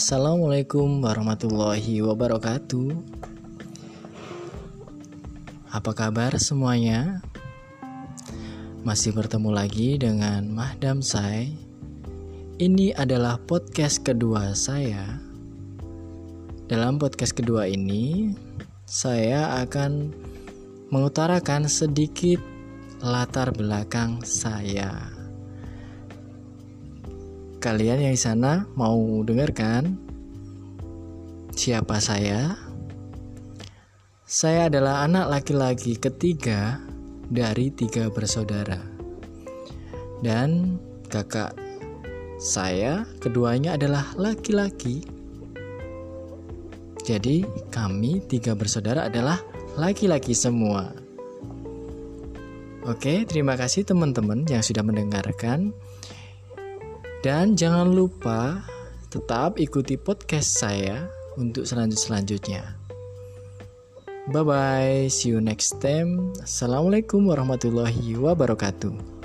Assalamualaikum 0.00 1.04
warahmatullahi 1.04 2.00
wabarakatuh. 2.00 2.88
Apa 5.68 5.92
kabar 5.92 6.40
semuanya? 6.40 7.20
Masih 8.80 9.12
bertemu 9.12 9.52
lagi 9.52 10.00
dengan 10.00 10.48
Mahdam 10.56 11.04
Sai. 11.04 11.52
Ini 12.56 12.96
adalah 12.96 13.36
podcast 13.44 14.00
kedua 14.00 14.56
saya. 14.56 15.20
Dalam 16.64 16.96
podcast 16.96 17.36
kedua 17.36 17.68
ini, 17.68 18.32
saya 18.88 19.60
akan 19.60 20.16
mengutarakan 20.88 21.68
sedikit 21.68 22.40
latar 23.04 23.52
belakang 23.52 24.24
saya. 24.24 25.19
Kalian 27.60 28.00
yang 28.00 28.16
di 28.16 28.20
sana 28.20 28.64
mau 28.72 29.20
dengarkan 29.20 30.00
siapa 31.52 32.00
saya? 32.00 32.56
Saya 34.24 34.72
adalah 34.72 35.04
anak 35.04 35.28
laki-laki 35.28 36.00
ketiga 36.00 36.80
dari 37.28 37.68
tiga 37.68 38.08
bersaudara. 38.08 38.80
Dan 40.24 40.80
kakak 41.12 41.52
saya 42.40 43.04
keduanya 43.20 43.76
adalah 43.76 44.08
laki-laki. 44.16 45.04
Jadi 47.04 47.44
kami 47.68 48.24
tiga 48.24 48.56
bersaudara 48.56 49.12
adalah 49.12 49.36
laki-laki 49.76 50.32
semua. 50.32 50.96
Oke, 52.88 53.28
terima 53.28 53.52
kasih 53.60 53.84
teman-teman 53.84 54.48
yang 54.48 54.64
sudah 54.64 54.80
mendengarkan. 54.80 55.76
Dan 57.20 57.52
jangan 57.52 57.92
lupa 57.92 58.64
tetap 59.12 59.60
ikuti 59.60 60.00
podcast 60.00 60.56
saya 60.56 61.04
untuk 61.36 61.68
selanjut-selanjutnya. 61.68 62.80
Bye 64.32 64.44
bye, 64.44 65.04
see 65.12 65.36
you 65.36 65.40
next 65.44 65.84
time. 65.84 66.32
Assalamualaikum 66.40 67.28
warahmatullahi 67.28 68.16
wabarakatuh. 68.16 69.20